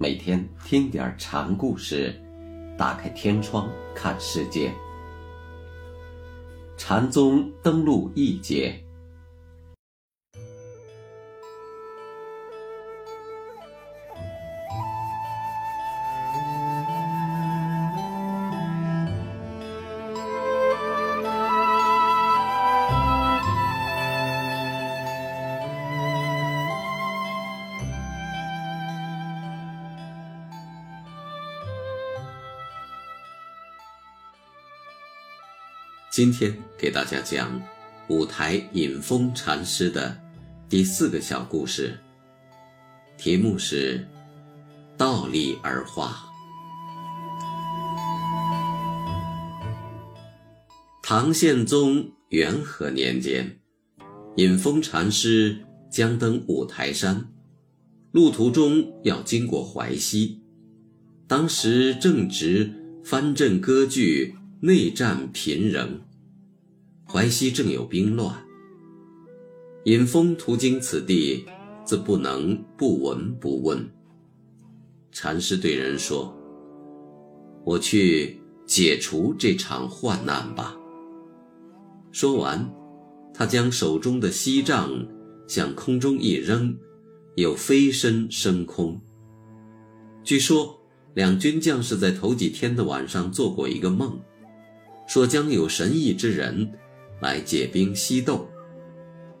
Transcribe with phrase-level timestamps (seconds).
[0.00, 2.14] 每天听点禅故事，
[2.78, 4.72] 打开天窗看世界。
[6.76, 8.80] 禅宗登陆一节。
[36.18, 37.62] 今天给大家讲
[38.08, 40.20] 五台隐风禅师的
[40.68, 41.96] 第四个小故事，
[43.16, 44.04] 题目是
[44.98, 46.24] “倒立而化”。
[51.04, 53.56] 唐宪宗元和年间，
[54.34, 57.28] 隐风禅师将登五台山，
[58.10, 60.42] 路途中要经过淮西，
[61.28, 66.00] 当时正值藩镇割据、内战频仍。
[67.06, 68.34] 淮西正有兵乱，
[69.84, 71.46] 尹峰途经此地，
[71.84, 73.88] 自不能不闻不问。
[75.12, 76.36] 禅师对人说
[77.64, 80.76] ：“我去解除这场患难吧。”
[82.10, 82.68] 说完，
[83.32, 85.06] 他将手中的锡杖
[85.46, 86.76] 向空中一扔，
[87.36, 89.00] 又飞身升空。
[90.24, 90.76] 据说，
[91.14, 94.20] 两军将士在头几天的晚上做过一个梦，
[95.08, 96.72] 说将有神异之人。
[97.20, 98.48] 来解兵息斗。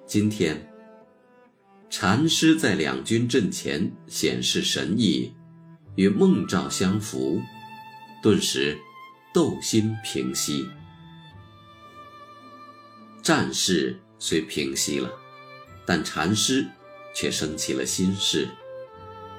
[0.04, 0.68] 今天，
[1.88, 5.32] 禅师在两军阵前显示神意，
[5.94, 7.40] 与梦兆相符，
[8.20, 8.76] 顿时
[9.32, 10.68] 斗心平息。
[13.22, 15.08] 战事虽平息了，
[15.86, 16.66] 但禅师
[17.14, 18.48] 却生起了心事，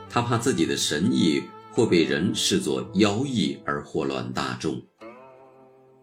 [0.09, 4.81] 他怕自己的神意或被人视作妖异而祸乱大众。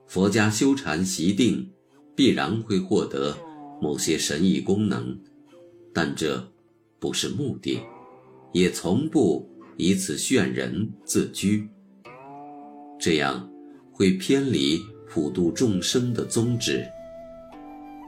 [0.07, 1.71] 佛家修禅习定。
[2.17, 3.37] 必然会获得
[3.79, 5.15] 某些神异功能，
[5.93, 6.43] 但这
[6.99, 7.79] 不是目的，
[8.53, 9.47] 也从不
[9.77, 11.69] 以此炫人自居。
[12.99, 13.47] 这样
[13.93, 16.83] 会偏离普度众生的宗旨。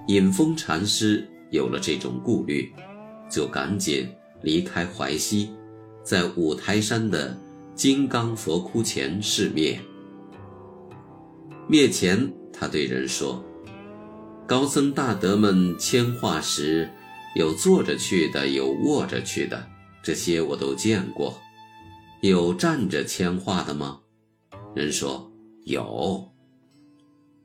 [0.07, 2.73] 隐风禅师有了这种顾虑，
[3.31, 4.09] 就赶紧
[4.41, 5.51] 离开淮西，
[6.03, 7.39] 在五台山的
[7.75, 9.79] 金刚佛窟前示灭。
[11.71, 13.45] 灭前，他对人说。
[14.47, 16.89] 高僧大德们签画时，
[17.37, 19.67] 有坐着去的，有卧着去的，
[20.03, 21.39] 这些我都见过。
[22.23, 24.01] 有站着签画的吗？
[24.75, 25.31] 人说
[25.67, 26.27] 有。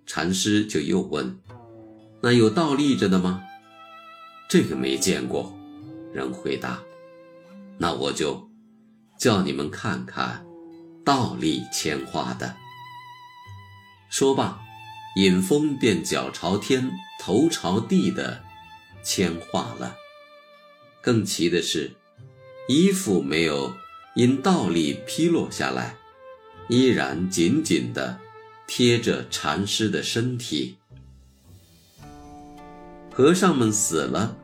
[0.06, 1.38] 禅师就又问
[2.24, 3.44] ：“那有倒立着的吗？”
[4.48, 5.54] 这个没见过。
[6.14, 6.82] 人回答
[7.78, 8.50] ：“那我就
[9.20, 10.46] 叫你们看看
[11.04, 12.56] 倒立签画的。”
[14.14, 14.60] 说罢。
[15.16, 18.44] 尹峰便脚朝天、头朝地的
[19.02, 19.96] 铅画了。
[21.02, 21.92] 更奇的是，
[22.68, 23.74] 衣服没有
[24.14, 25.96] 因倒立披落下来，
[26.70, 28.20] 依然紧紧地
[28.68, 30.78] 贴着禅师的身体。
[33.12, 34.38] 和尚们死了，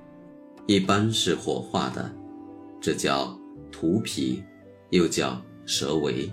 [0.66, 2.12] 一般是火化的，
[2.82, 3.40] 这叫
[3.72, 4.44] 涂皮，
[4.90, 6.32] 又叫蛇围。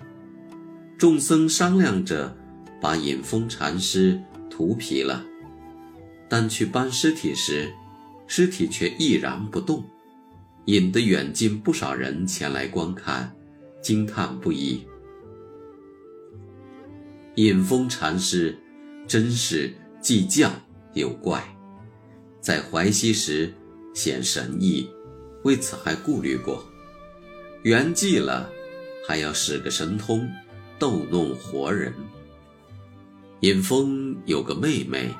[0.97, 2.35] 众僧商量着。
[2.81, 4.21] 把隐风禅师
[4.51, 5.25] 涂皮了，
[6.29, 7.73] 但去搬尸体时，
[8.27, 9.85] 尸体却毅然不动，
[10.67, 13.35] 引得远近不少人前来观看，
[13.83, 14.87] 惊叹不已。
[17.37, 18.59] 隐风禅师
[19.07, 20.51] 真是既犟
[20.95, 21.43] 又怪，
[22.41, 23.53] 在淮西时
[23.95, 24.89] 显神意，
[25.45, 26.65] 为此还顾虑过，
[27.63, 28.51] 圆寂了
[29.07, 30.27] 还要使个神通，
[30.79, 31.93] 逗弄活人。
[33.41, 35.15] 尹峰有个妹妹，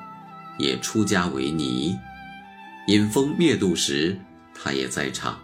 [0.57, 1.95] 也出家为尼。
[2.87, 4.19] 尹峰灭度时，
[4.55, 5.39] 他也在场。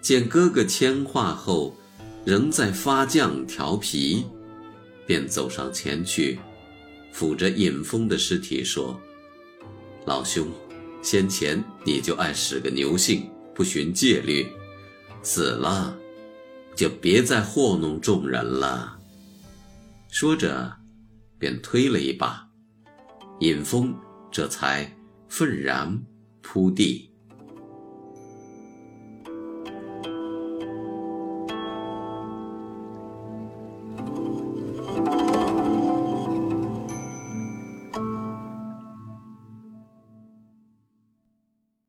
[0.00, 1.76] 见哥哥铅画后，
[2.24, 4.24] 仍在发犟调皮，
[5.06, 6.38] 便走上前去，
[7.12, 8.98] 抚着尹峰的尸体说
[10.06, 10.48] ：“老兄，
[11.02, 14.46] 先前你就爱使个牛性，不循戒律，
[15.22, 15.94] 死了，
[16.74, 18.96] 就别再糊弄众人了。”
[20.08, 20.75] 说着。
[21.38, 22.48] 便推了一把，
[23.40, 23.94] 尹峰
[24.30, 24.90] 这才
[25.28, 26.02] 愤然
[26.42, 27.10] 铺地。